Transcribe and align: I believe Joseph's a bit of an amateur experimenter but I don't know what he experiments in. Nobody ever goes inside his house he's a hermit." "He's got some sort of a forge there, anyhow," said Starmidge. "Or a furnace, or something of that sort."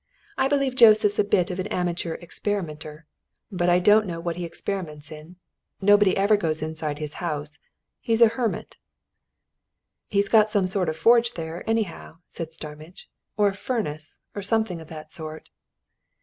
I 0.35 0.47
believe 0.47 0.73
Joseph's 0.75 1.19
a 1.19 1.23
bit 1.23 1.51
of 1.51 1.59
an 1.59 1.67
amateur 1.67 2.15
experimenter 2.15 3.05
but 3.51 3.69
I 3.69 3.77
don't 3.77 4.07
know 4.07 4.19
what 4.19 4.35
he 4.35 4.43
experiments 4.45 5.11
in. 5.11 5.35
Nobody 5.79 6.17
ever 6.17 6.35
goes 6.37 6.63
inside 6.63 6.97
his 6.97 7.13
house 7.21 7.59
he's 7.99 8.19
a 8.19 8.29
hermit." 8.29 8.77
"He's 10.07 10.27
got 10.27 10.49
some 10.49 10.65
sort 10.65 10.89
of 10.89 10.95
a 10.95 10.97
forge 10.97 11.33
there, 11.33 11.63
anyhow," 11.69 12.17
said 12.25 12.51
Starmidge. 12.51 13.11
"Or 13.37 13.49
a 13.49 13.53
furnace, 13.53 14.19
or 14.33 14.41
something 14.41 14.81
of 14.81 14.87
that 14.87 15.11
sort." 15.11 15.49